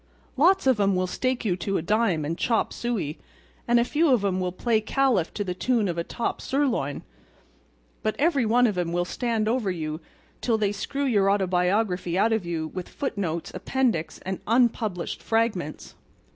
[0.35, 3.19] Lots of 'em will stake you to a dime and chop suey;
[3.67, 7.03] and a few of 'em will play Caliph to the tune of a top sirloin;
[8.01, 10.01] but every one of 'em will stand over you
[10.41, 15.93] till they screw your autobiography out of you with foot notes, appendix and unpublished fragments.